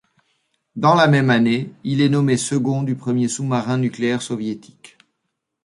[0.75, 4.97] Dans la même année, il est nommé second du premier sous-marin nucléaire soviétique.